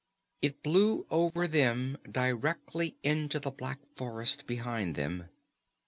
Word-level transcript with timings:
It 0.41 0.63
blew 0.63 1.05
over 1.11 1.45
them 1.45 1.95
directly 2.11 2.95
into 3.03 3.39
the 3.39 3.51
black 3.51 3.77
forest 3.95 4.47
behind 4.47 4.95
them. 4.95 5.29